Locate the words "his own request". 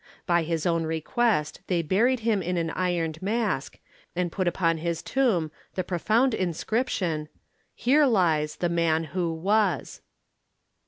0.41-1.59